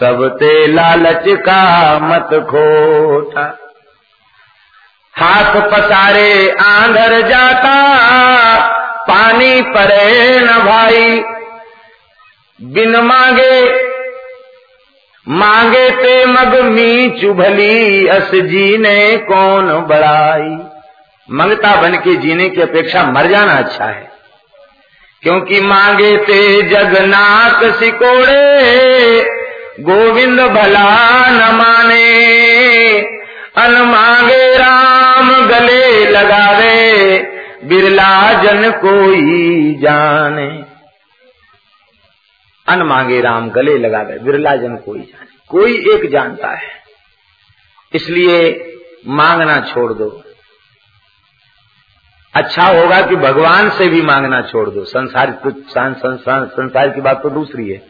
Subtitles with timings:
[0.00, 3.58] सब ते लालच का मत खोटा।
[5.16, 7.74] हाथ पसारे आंधर जाता,
[9.00, 11.22] पानी परे न भाई।
[12.62, 13.80] बिन मांगे
[15.28, 20.58] मांगे ते मग मी चुभली अस जीने कौन बड़ाई।
[21.30, 24.10] मंगता बन के जीने की अपेक्षा मर जाना अच्छा है।
[25.22, 28.60] क्योंकि मांगे ते जगनाथ सिकोड़े
[29.80, 30.88] गोविंद भला
[31.30, 32.06] न माने,
[33.56, 37.18] अन मांगे राम गले लगावे,
[37.64, 40.48] बिरला जन कोई जाने।
[42.66, 46.72] अन मांगे राम गले लगावे, बिरला जन कोई जाने। कोई एक जानता है,
[47.92, 48.40] इसलिए
[49.08, 50.08] मांगना छोड़ दो।
[52.34, 57.30] अच्छा होगा कि भगवान से भी मांगना छोड़ दो। संसार संसार संसार की बात तो
[57.30, 57.89] दूसरी है।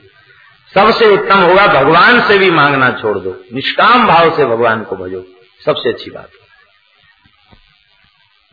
[0.74, 5.24] सबसे उत्तम होगा, भगवान से भी मांगना छोड़ दो। निष्काम भाव से भगवान को भजो।
[5.65, 6.29] सबसे अच्छी बात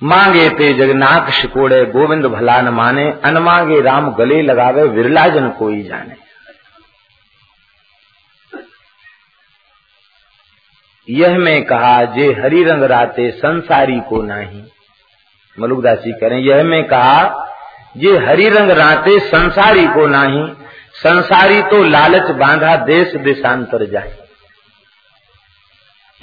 [0.04, 5.84] मांगे ते जगन्नाथ शिकोड़े गोविंद भला न माने, अनमांगे राम गले लगावे विरला जन कोई
[5.84, 6.16] जाने।
[11.10, 14.64] यह मैं कहा, जे हरि रंग राते संसारी को नाही।
[15.60, 17.48] मलुकदास जी कह रहे यह मैं कहा,
[17.98, 20.67] जे हरि रंग राते संसारी को नाही
[21.04, 24.18] संसारी तो लालच बांधा देश देशांतर जाए।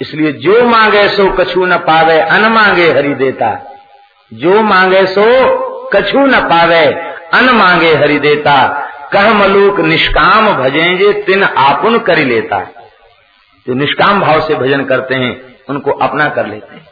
[0.01, 3.77] इसलिए जो मांगे सो कछु न पावे, अन मांगे हरि देता।
[4.33, 5.25] जो मांगे सो
[5.93, 6.85] कछु न पावे,
[7.33, 8.81] अन मांगे हरि देता।
[9.13, 12.59] कह मलूक निष्काम भजेंगे तिन आपुन कर लेता।
[13.67, 16.87] जो निष्काम भाव से भजन करते हैं, उनको अपना कर लेते हैं।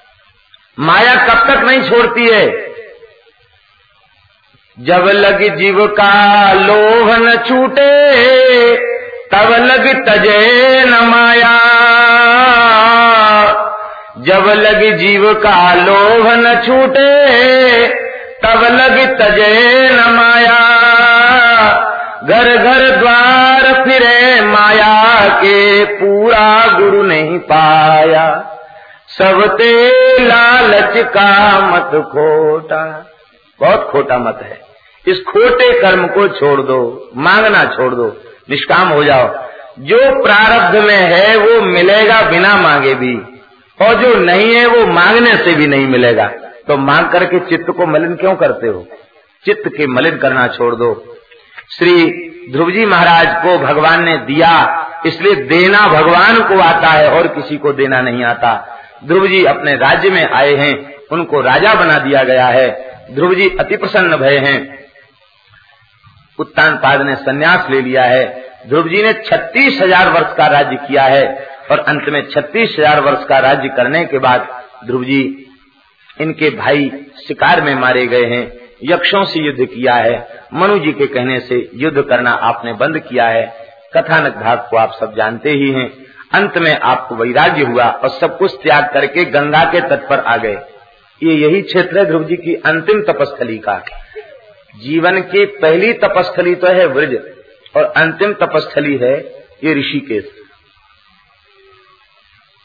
[0.79, 2.72] माया कब तक नहीं छोड़ती है?
[4.79, 8.13] जब लग जीव का लोभ न छूटे,
[9.31, 11.59] तब लग तजे न माया।
[14.17, 17.87] जब लग जीव का लोभ न छूटे,
[18.43, 20.83] तब लग तजे न माया।
[22.23, 28.57] घर घर द्वार फिरे माया के पूरा गुरु नहीं पाया।
[29.07, 29.89] सब ते
[30.23, 33.09] लालच का मत खोटा।
[33.59, 34.72] बहुत खोटा मत है।
[35.07, 38.17] इस खोटे कर्म को छोड़ दो, मांगना छोड़ दो,
[38.49, 39.43] निष्काम हो जाओ।
[39.79, 43.41] जो प्रारब्ध में है, वो मिलेगा बिना मांगे भी।
[43.81, 46.27] और जो नहीं है, वो मांगने से भी नहीं मिलेगा।
[46.67, 48.87] तो मांग करके चित्त को मलिन क्यों करते हो?
[49.45, 51.17] चित्त के मलिन करना छोड़ दो।
[51.77, 52.05] श्री
[52.51, 57.57] ध्रुव जी महाराज को भगवान ने दिया, इसलिए देना भगवान को आता है, और किसी
[57.57, 62.23] को देना नहीं आता। ध्रुव जी अपने राज्य में आए हैं, उनको राजा बना दिया
[62.23, 64.82] गया है। ध्रुव जी अति प्रसन्न भय हैं।
[66.37, 68.25] उत्तान पाद ने संन्यास ले लिया है।
[68.69, 71.25] ध्रुव जी ने छत्तीस हज़ार वर्ष का राज्य किया है
[71.71, 74.47] और अंत में छत्तीस हज़ार वर्ष का राज्य करने के बाद
[74.85, 75.21] ध्रुव जी
[76.21, 76.89] इनके भाई
[77.27, 78.43] शिकार में मारे गए हैं।
[78.83, 80.15] यक्षों से युद्ध किया है।
[80.53, 83.45] मनु जी के कहने से युद्ध करना आपने बंद किया है।
[83.93, 85.87] कथानक भाग को आप सब जानते ही हैं।
[86.33, 90.35] अंत में आपको वैराग्य हुआ और सब कुछ त्याग करके गंगा के तट पर आ
[90.37, 90.57] गए।
[91.21, 93.77] ये यही क्षेत्र है ध्रुव जी की अंतिम तपस्थली का
[94.73, 97.15] जीवन की पहली तपस्थली तो है व्रज
[97.77, 99.13] और अंतिम तपस्थली है
[99.63, 100.31] ये ऋषिकेश।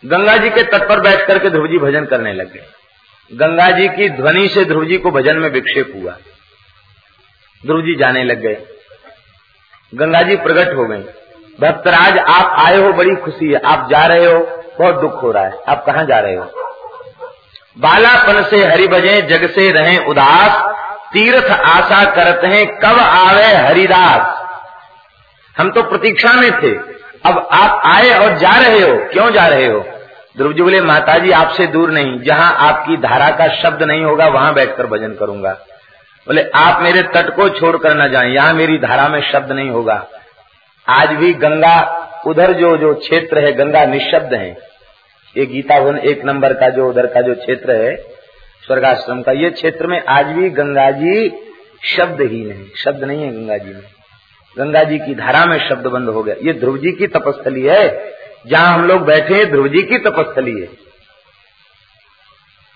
[0.04, 2.66] गंगा जी के तट पर बैठ करके ध्रुव जी भजन करने लग गए।
[3.32, 6.12] गंगा जी की ध्वनि से ध्रुव जी को भजन में विक्षेप हुआ।
[7.66, 8.66] ध्रुव जी जाने लग गए।
[9.94, 11.04] गंगा जी प्रकट हो गए
[11.60, 14.38] भक्तराज, आप आए हो, बड़ी खुशी है। आप जा रहे हो,
[14.78, 16.44] बहुत दुख हो रहा है। आप कहाँ जा रहे हो?
[17.78, 20.75] बालापन से हरि बजे, जग से रहे उदास।
[21.12, 24.34] तीर्थ आशा करते हैं, कब आवे हरिदास?
[25.58, 29.66] हम तो प्रतीक्षा में थे। अब आप आए और जा रहे हो, क्यों जा रहे
[29.66, 29.84] हो?
[30.36, 34.26] ध्रुव जी बोले माता जी आपसे दूर नहीं, जहाँ आपकी धारा का शब्द नहीं होगा,
[34.26, 35.52] वहाँ बैठकर भजन करूँगा।
[36.26, 40.06] बोले, आप मेरे तट को छोड़कर न जाएँ, यहाँ मेरी धारा में शब्द नहीं होगा।
[40.88, 44.50] आज भी गंगा, उधर जो जो क्षेत्र है, गंगा निशब्द है।
[45.37, 48.18] ये गीता भवन एक नंबर का जो, उधर का जो क्षेत्र है
[48.69, 51.29] स्वर्गाश्रम का। ये क्षेत्र में आज भी गंगा जी
[51.85, 53.82] शब्द ही नहीं, शब्द नहीं है गंगा जी में।
[54.56, 58.12] गंगा जी की धारा में शब्द बंद हो गया। ये ध्रुव जी की तपस्थली है।
[58.47, 60.69] जहाँ हम लोग बैठे हैं ध्रुव जी की तपस्थली है।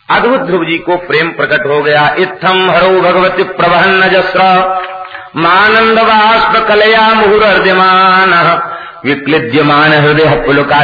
[0.08, 4.40] अद्भुत ध्रुव जी को प्रेम प्रकट हो गया। इत्थम हरो भगवती प्रबहन नजस्र।
[5.36, 8.34] मानंद वाष्प कलया मुहुर्दमान
[9.04, 10.80] विक्लिद्यमान हृदय पुलका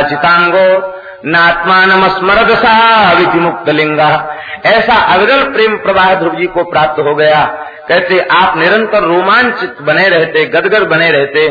[1.24, 4.36] नात्मान स्मरद साविति मुक्त लिंगा
[4.66, 7.44] ऐसा अविरल प्रेम प्रवाह ध्रुव जी को प्राप्त हो गया।
[7.88, 11.48] कहते, आप निरंतर रोमांचित बने रहते गदगर बने रहते,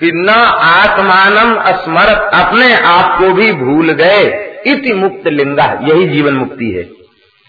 [0.00, 0.28] कि न
[0.58, 6.82] आत्मानम स्मरत अपने आप को भी भूल गए। इति मुक्त लिंगा यही जीवन मुक्ति है।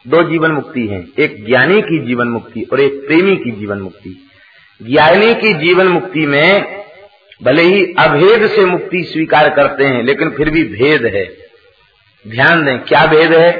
[0.07, 4.29] दो जीवन मुक्ति है। एक ज्ञानी की जीवन मुक्ति और एक प्रेमी की जीवन मुक्ति।
[4.89, 6.83] ज्ञानी की जीवन मुक्ति में
[7.43, 11.42] भले ही अभेद से मुक्ति स्वीकार करते हैं, लेकिन फिर भी भेद है।
[12.27, 13.51] ध्यान दें, क्या भेद है?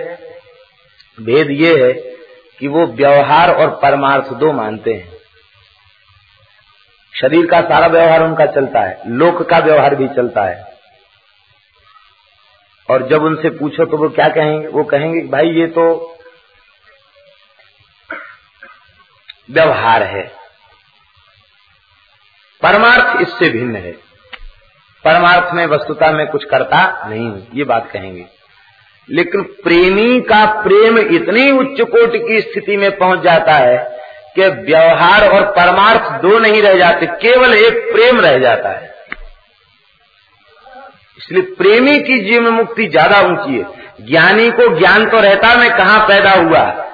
[1.21, 1.93] भेद ये है
[2.59, 5.13] कि वो व्यवहार और परमार्थ दो मानते हैं।
[7.13, 10.73] शरीर का सारा व्यवहार उनका चलता है, लोक का व्यवहार भी चलता है।
[12.89, 14.67] और जब उनसे पूछो तो वो क्या कहेंगे?
[14.67, 16.17] वो कहेंगे भाई ये तो
[19.51, 20.31] व्यवहार है।
[22.61, 23.91] परमार्थ इससे भिन्न है।
[25.05, 28.25] परमार्थ में वस्तुता में कुछ करता नहीं ये बात कहेंगे।
[29.09, 33.77] लेकिन प्रेमी का प्रेम इतनी उच्च कोटि की स्थिति में पहुँच जाता है
[34.35, 38.93] कि व्यवहार और परमार्थ दो नहीं रह जाते, केवल एक प्रेम रह जाता है।
[41.17, 43.65] इसलिए प्रेमी की जीवन मुक्ति ज़्यादा ऊँची है।
[44.07, 46.85] ज्ञानी को ज्ञान तो रहता, मैं कहा पैदा हुआ?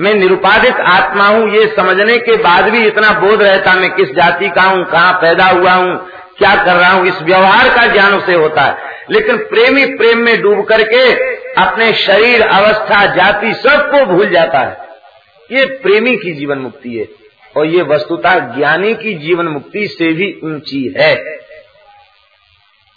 [0.00, 4.48] मैं निरुपाधिक आत्मा हूँ, ये समझने के बाद भी इतना बोध रहता, मैं किस जाति
[4.48, 5.96] का हूँ, कहाँ पैदा हुआ हूँ,
[6.38, 7.06] क्या कर रहा हूँ?
[7.06, 12.42] इस व्यवहार का ज्ञान उसे होता है। लेकिन प्रेमी प्रेम में डूब करके अपने शरीर,
[12.42, 14.82] अवस्था, जाति सबको भूल जाता है।
[15.50, 17.08] ये प्रेमी की जीवन मुक्ति है
[17.56, 21.14] और ये वस्तुता ज्ञानी की जीवन मुक्ति से भी ऊँची है।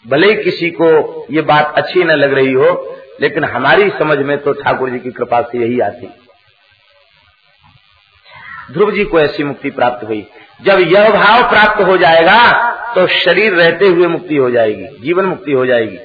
[0.06, 0.88] भले ही किसी को
[1.32, 5.12] ये बात अच्छी न लग रही हो, लेकिन हमारी समझ में तो ठाकुर जी की
[5.12, 6.10] कृपा से यही आती।
[8.74, 10.26] ध्रुव जी को ऐसी मुक्ति प्राप्त हुई।
[10.62, 12.38] जब यह भाव प्राप्त हो जाएगा
[12.96, 16.00] तो शरीर रहते हुए मुक्ति हो जाएगी, जीवन मुक्ति हो जाएगी।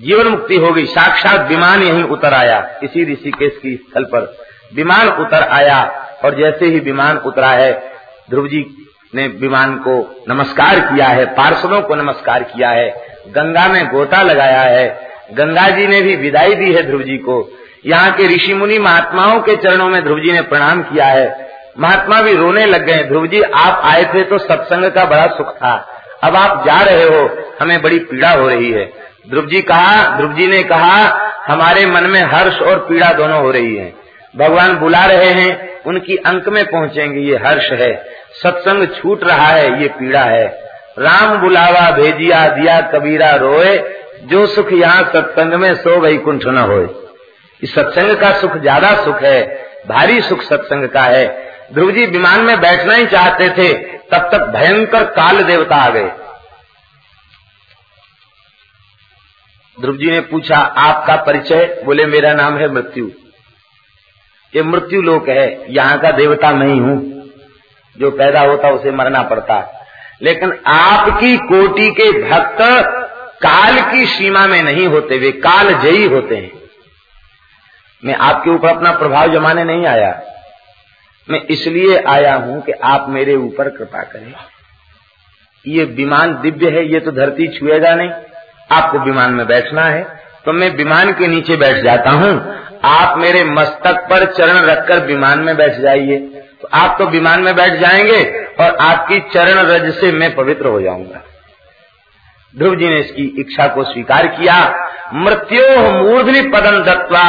[0.00, 4.36] जीवन मुक्ति हो गई साक्षात विमान यहीं उतर आया। इसी ऋषिकेश की स्थल पर
[4.74, 5.78] विमान उतर आया
[6.24, 7.72] और जैसे ही विमान उतरा है,
[8.30, 8.64] ध्रुव जी
[9.14, 12.90] ने विमान को नमस्कार किया है, पार्षदों को नमस्कार किया है,
[13.28, 17.52] गंगा में गोता लगाया है। गंगा जी ने भी विदाई दी है ध्रुव जी को।
[17.86, 22.20] यहाँ के ऋषि मुनि महात्माओं के चरणों में ध्रुव जी ने प्रणाम किया है। महात्मा
[22.22, 25.74] भी रोने लग गए। ध्रुव जी, आप आए थे तो सत्संग का बड़ा सुख था।
[26.24, 27.28] अब आप जा रहे हो,
[27.60, 30.96] हमें बड़ी पीड़ा हो रही है। ध्रुव जी कहा ध्रुव जी ने कहा,
[31.46, 33.92] हमारे मन में हर्ष और पीड़ा दोनों हो रही है।
[34.36, 37.92] भगवान बुला रहे हैं, उनकी अंक में पहुँचेंगे, ये हर्ष है।
[38.42, 40.46] सत्संग छूट रहा है, ये पीड़ा है।
[40.98, 43.76] राम बुलावा, भेजिया, दिया, कबीरा, रोए,
[44.22, 46.80] जो सुख यहाँ सत्संग में सो वैकुंठ न हो
[47.62, 49.40] इस सत्संग का सुख ज़्यादा सुख है,
[49.88, 51.26] भारी सुख सत्संग का है।
[51.74, 53.72] ध्रुव जी विमान में बैठना ही चाहते थे,
[54.12, 56.10] तब तक भयंकर काल देवता आ गए।
[59.80, 61.82] ध्रुव जी ने पूछा, आपका परिचय?
[61.84, 63.10] बोले, मेरा नाम है मृत्यु।
[64.56, 67.20] ये मृत्यु लोक है, यहाँ का देवता नहीं ही। हूँ
[67.98, 69.76] जो पैदा होता उसे मरना पड़ता
[70.22, 72.58] लेकिन आपकी कोटि के भक्त
[73.42, 76.52] काल की सीमा में नहीं होते, वे काल जयी होते हैं।
[78.04, 80.22] मैं आपके ऊपर अपना प्रभाव जमाने नहीं आया।
[81.30, 84.34] मैं इसलिए आया हूँ कि आप मेरे ऊपर कृपा करें।
[85.66, 88.10] ये विमान दिव्य है, ये तो धरती छुएगा नहीं।
[88.70, 90.02] आपको विमान में बैठना है
[90.46, 92.30] तो मैं विमान के नीचे बैठ जाता हूँ।
[92.86, 96.16] आप मेरे मस्तक पर चरण रखकर विमान में बैठ जाइए।
[96.62, 98.22] तो आप तो विमान में बैठ जाएँगे
[98.60, 101.22] और आपकी चरण रज से मैं पवित्र हो जाऊँगा।
[102.54, 104.54] ध्रुव जी ने इसकी इच्छा को स्वीकार किया।
[105.14, 107.26] मृत्यो मूर्धनि पदम दत्वा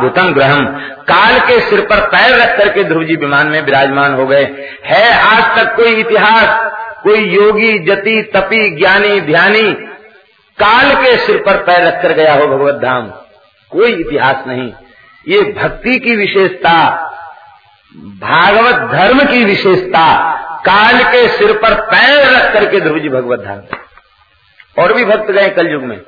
[0.00, 0.64] भूतम ग्रहम
[1.02, 4.44] काल के सिर पर पैर रख करके ध्रुव जी विमान में विराजमान हो गए।
[4.84, 6.72] है आज तक कोई इतिहास,
[7.02, 9.72] कोई योगी, जति, तपी, ज्ञानी, ध्यानी
[10.62, 13.10] काल के सिर पर पैर रखकर गया हो भगवत धाम।
[13.70, 14.72] कोई इतिहास नहीं।
[15.28, 16.92] ये भक्ति की विशेषता,
[17.96, 23.62] भागवत धर्म की विशेषता, काल के सिर पर पैर रख करके ध्रुव जी भगवत धाम।
[24.82, 26.00] और भी भक्त गए कलयुग में।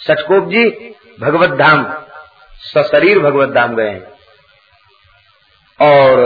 [0.00, 1.94] सचकोप जी भगवत धाम,
[2.60, 4.00] सशरीर भगवत धाम गए
[5.80, 6.16] और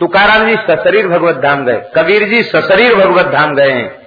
[0.00, 4.03] तुकाराम जी सशरीर भगवत धाम गए। कबीर जी सशरीर भगवत धाम गए हैं।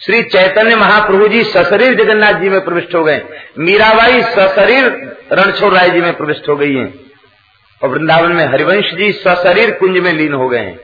[0.00, 3.22] श्री चैतन्य महाप्रभु जी सशरीर जगन्नाथ जी में प्रविष्ट हो गए।
[3.58, 6.94] मीराबाई सशरीर रणछोड़ राय जी में प्रविष्ट हो गई हैं।
[7.82, 10.80] और वृंदावन में हरिवंश जी सशरीर कुंज में लीन हो गए हैं।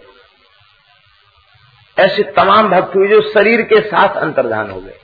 [1.99, 4.95] ऐसे तमाम भक्त हुए जो शरीर के साथ अंतर्धान हो गए।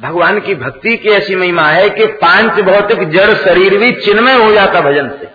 [0.00, 4.52] भगवान की भक्ति की ऐसी महिमा है कि पाँच भौतिक जड़ शरीर भी चिन्मय हो
[4.52, 5.26] जाता भजन से।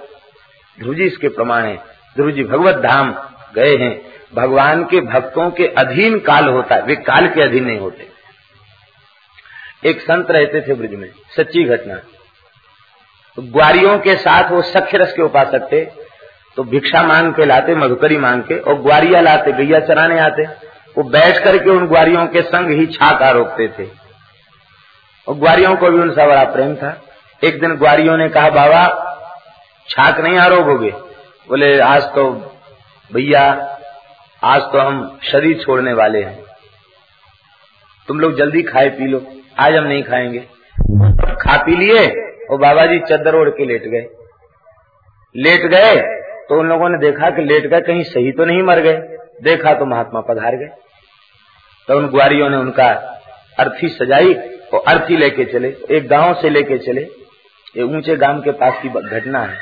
[0.80, 1.76] ध्रुव जी इसके प्रमाण है।
[2.16, 3.16] ध्रुव जी भगवत धाम
[3.56, 7.80] गए हैं। भगवान के भक्तों के अधीन काल होता है, वे काल के अधीन नहीं
[7.80, 8.10] होते।
[9.86, 11.96] एक संत रहते थे ब्रिज में, सच्ची घटना।
[13.38, 15.84] तो ग्वारियों के साथ वो सख्य रस के उपासक थे
[16.58, 20.46] तो भिक्षा मांग के लाते, मधुकरी मांग के, और ग्वारिया लाते, गैया चराने आते।
[20.96, 23.88] वो बैठ करके उन ग्वारियों के संग ही छाक आरोपते थे।
[25.28, 26.90] और ग्वारियों को भी उनसा बड़ा प्रेम था।
[27.42, 28.84] एक दिन ग्वारियों ने कहा, बाबा,
[29.90, 30.92] छाक नहीं आरोपोगे
[31.50, 32.30] बोले, आज तो
[33.12, 33.71] भैया
[34.44, 36.44] आज तो हम शरीर छोड़ने वाले हैं।
[38.08, 39.22] तुम लोग जल्दी खाए, पी लो।
[39.60, 40.40] आज हम नहीं खाएँगे।
[41.42, 42.08] खा पी लिए
[42.52, 44.08] और बाबा जी चद्दर ओढ़ के लेट गए।
[45.36, 45.96] लेट गए
[46.50, 48.98] तो उन लोगों ने देखा कि लेट गए, कहीं सही तो नहीं मर गए।
[49.44, 50.70] देखा तो महात्मा पधार गए।
[51.88, 52.90] तो उन गुआरियों ने उनका
[53.60, 54.34] अर्थी सजाई
[54.74, 57.02] और अर्थी लेके चले। एक गाँव से लेके चले।
[57.78, 59.58] ये ऊँचे गाँव के पास की घटना है।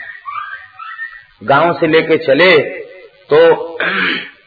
[1.44, 2.58] गाँव से लेके चले
[3.34, 3.78] तो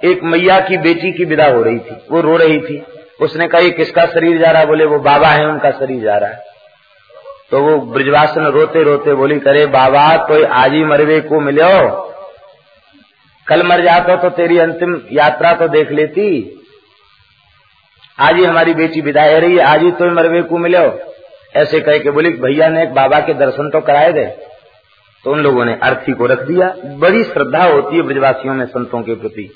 [0.00, 2.82] एक मैया की बेटी की विदा हो रही थी, वो रो रही थी।
[3.20, 4.66] उसने कहा, ये किसका शरीर जा रहा है?
[4.66, 6.48] बोले, वो बाबा है, उनका शरीर जा रहा है।
[7.50, 12.08] तो वो ब्रजवासन रोते रोते बोली, करे बाबा तो आज ही मरवे को मिलो
[13.46, 16.26] कल मर जाता तो तेरी अंतिम यात्रा तो देख लेती।
[18.18, 20.82] आज ही हमारी बेटी विदा विदाई रही है, आज ही तो मरवे को मिलो
[21.54, 24.24] ऐसे कह के बोली, भैया ने एक बाबा के दर्शन तो कराए दे
[25.24, 29.02] तो उन लोगों ने अर्थी को रख दिया। बड़ी श्रद्धा होती है ब्रजवासियों में संतों
[29.02, 29.50] के प्रति।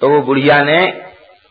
[0.00, 1.02] तो वो बुढ़िया ने,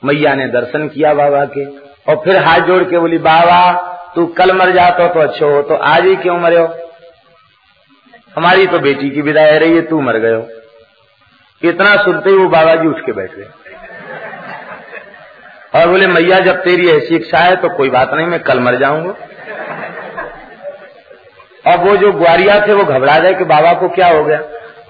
[0.05, 1.65] मैया ने दर्शन किया बाबा के।
[2.09, 5.75] और फिर हाथ जोड़ के बोली, बाबा, तू कल मर जाता तो अच्छो हो तो
[5.75, 6.67] आज ही क्यों मरे हो?
[8.35, 10.47] हमारी तो बेटी की विदाई रही है, तू मर हो।
[11.61, 13.47] इतना सुनते ही वो बाबा जी उठ के बैठ गए।
[15.75, 18.75] और बोले, मैया, जब तेरी ऐसी इच्छा है तो कोई बात नहीं, मैं कल मर
[18.75, 19.15] जाऊँगा।
[21.73, 24.41] अब वो जो ग्वारिया थे, वो घबरा गए कि बाबा को क्या हो गया।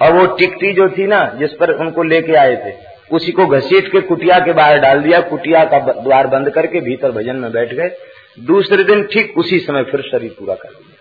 [0.01, 3.91] और वो टिकटी जो थी ना, जिस पर उनको लेके आए थे उसी को घसीट
[3.91, 7.73] के कुटिया के बाहर डाल दिया, कुटिया का द्वार बंद करके भीतर भजन में बैठ
[7.73, 7.91] गए।
[8.39, 10.99] दूसरे दिन ठीक उसी समय फिर शरीर पूरा कर दिया।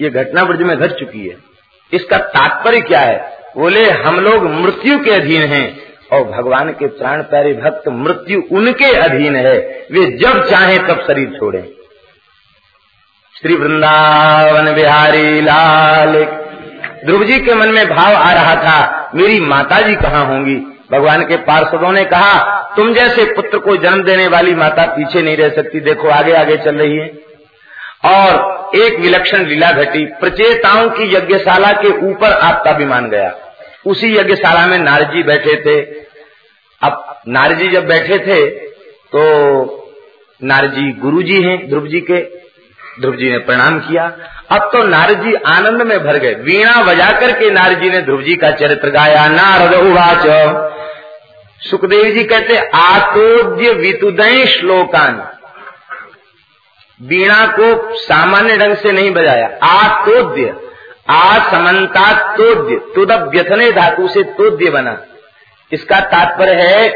[0.00, 1.36] ये घटना ब्रज में घट चुकी है।
[1.92, 3.38] इसका तात्पर्य क्या है?
[3.56, 5.80] बोले, हम लोग मृत्यु के अधीन हैं
[6.12, 11.28] और भगवान के प्राण प्यारे भक्त मृत्यु उनके अधीन है। वे जब चाहे तब शरीर
[11.28, 11.74] छोड़े।
[13.42, 16.24] श्री वृंदावन बिहारी लाल
[17.04, 20.56] ध्रुव जी के मन में भाव आ रहा था, मेरी माता जी कहाँ होंगी?
[20.92, 22.32] भगवान के पार्षदों ने कहा,
[22.76, 26.56] तुम जैसे पुत्र को जन्म देने वाली माता पीछे नहीं रह सकती, देखो आगे आगे
[26.56, 27.06] चल रही है।
[28.04, 33.34] और एक विलक्षण लीला घटी, प्रचेताओं की यज्ञशाला के ऊपर आपका विमान गया।
[33.86, 35.80] उसी यज्ञशाला में नारजी बैठे थे।
[36.80, 38.46] अब नारजी जब बैठे थे
[39.12, 39.22] तो
[40.40, 42.20] नारजी गुरु जी हैं, ध्रुव जी के।
[43.00, 44.04] ध्रुव जी ने प्रणाम किया।
[44.50, 48.22] अब तो नारद जी आनंद में भर गए। वीणा बजा करके नारद जी ने ध्रुव
[48.22, 50.26] जी का चरित्र गाया, नारद उवाच।
[51.60, 55.28] सुखदेव जी कहते, आतोद्य वितुदय श्लोकान।
[57.02, 60.54] वीणा को सामान्य ढंग से नहीं बजाया। आतोद्य
[61.10, 65.04] आसमता तोद्य तुद व्यथने धातु से तोद्य बना।
[65.72, 66.88] इसका तात्पर्य है,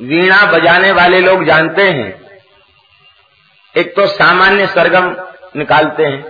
[0.00, 2.27] वीणा बजाने वाले लोग जानते हैं
[3.78, 5.14] एक तो सामान्य सरगम
[5.56, 6.24] निकालते हैं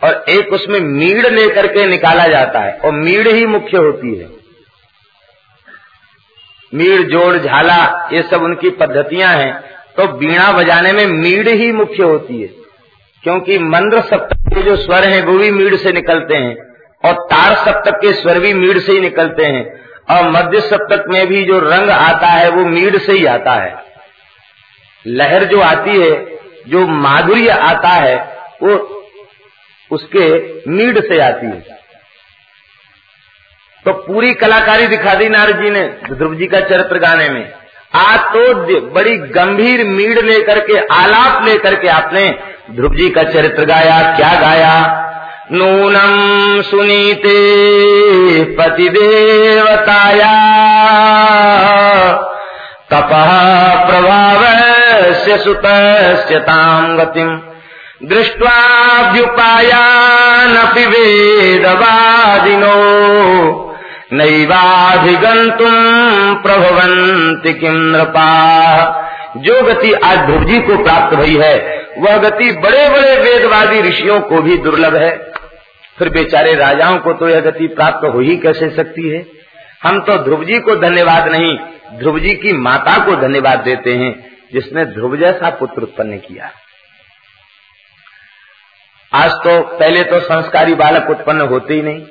[0.00, 4.28] और एक उसमें मीड़ लेकर के निकाला जाता है और मीड़ ही मुख्य होती है।
[6.72, 9.52] मीड़, जोड़, झाला, ये सब उनकी पद्धतियाँ हैं
[9.96, 12.48] तो बीणा बजाने में मीड़ ही मुख्य होती है,
[13.24, 16.54] क्योंकि मंद्र सप्तक के जो स्वर हैं, वो भी मीड़ से निकलते हैं,
[17.04, 19.64] और तार सप्तक के स्वर भी मीड़ से ही निकलते हैं,
[20.10, 23.74] और मध्य सप्तक में भी जो रंग आता है, वो मीड़ से ही आता है।
[25.04, 26.10] लहर जो आती है
[26.68, 28.16] जो माधुर्य आता है,
[28.62, 28.98] वो
[29.90, 30.28] उसके
[30.70, 31.82] मीड से आती है।
[33.84, 37.52] तो पूरी कलाकारी दिखा दी नारद जी ने ध्रुव जी का चरित्र गाने में।
[37.94, 42.38] आतोद्य, बड़ी गंभीर मीड लेकर के, आलाप लेकर के आपने
[42.70, 44.98] ध्रुव जी का चरित्र गाया, क्या गाया?
[45.52, 47.34] नूनम सुनीते
[48.54, 50.32] पति देवताया
[52.92, 54.44] तपः प्रभाव
[55.14, 55.62] से सुत
[57.00, 57.40] गतिम
[58.08, 62.74] दृष्ट्वाभ्युपायानपि वेदवादिनो।
[64.12, 65.74] नैवाधिगंतुम
[66.34, 67.92] प्रभवंति किम
[69.36, 74.20] जो गति आज ध्रुव जी को प्राप्त हुई है, वह गति बड़े बड़े वेदवादी ऋषियों
[74.20, 75.32] को भी दुर्लभ है।
[75.98, 79.26] फिर बेचारे राजाओं को तो यह गति प्राप्त हो ही कैसे सकती है?
[79.84, 81.58] हम तो ध्रुव जी को धन्यवाद नहीं
[81.92, 84.12] ध्रुव जी की माता को धन्यवाद देते हैं,
[84.52, 86.50] जिसने ध्रुव जैसा पुत्र उत्पन्न किया।
[89.12, 92.04] आज तो पहले तो संस्कारी बालक उत्पन्न होते ही नहीं,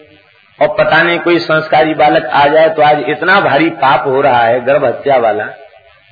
[0.60, 4.42] और पता नहीं कोई संस्कारी बालक आ जाए तो आज इतना भारी पाप हो रहा
[4.42, 5.46] है गर्भ हत्या वाला,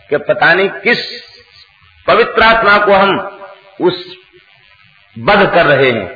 [0.09, 1.05] कि पता नहीं किस
[2.07, 3.17] पवित्र आत्मा को हम
[3.81, 4.05] उस
[5.15, 6.07] बध कर रहे हैं।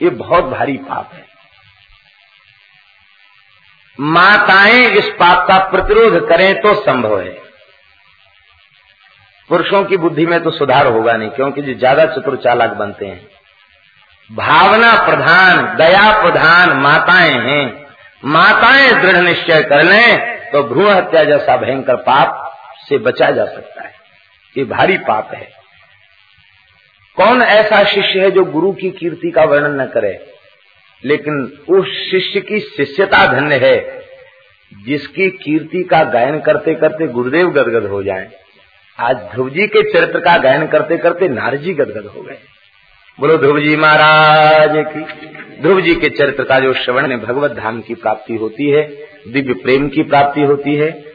[0.00, 1.26] ये बहुत भारी पाप है।
[3.98, 7.36] माताएँ इस पाप का प्रतिरोध करें तो संभव है।
[9.50, 13.26] पुरुषों की बुद्धि में तो सुधार होगा नहीं, क्योंकि जो ज़्यादा चतुर चालक बनते हैं।
[14.30, 17.86] भावना प्रधान, दया प्रधान माताएँ हैं।
[18.22, 22.44] माताएँ दृढ़ निश्चय कर लें तो भ्रूण हत्या जैसा भयंकर पाप
[22.88, 23.94] से बचा जा सकता है।
[24.56, 25.48] ये भारी पाप है।
[27.16, 30.12] कौन ऐसा शिष्य है जो गुरु की कीर्ति का वर्णन न करे?
[31.04, 34.04] लेकिन उस शिष्य की शिष्यता धन्य है,
[34.86, 38.30] जिसकी कीर्ति का गायन करते करते गुरुदेव गदगद हो जाए।
[38.98, 42.38] आज ध्रुव जी के चरित्र का गायन करते करते नारजी गदगद हो गए।
[43.20, 45.26] बोलो ध्रुव जी महाराज की।
[45.62, 48.82] ध्रुव जी के चरित्र का जो श्रवण में भगवत धाम की प्राप्ति होती है,
[49.28, 51.07] दिव्य प्रेम की प्राप्ति होती है